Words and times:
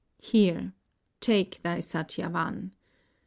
Here, 0.17 0.73
take 1.19 1.61
thy 1.61 1.77
Satyavan. 1.77 2.71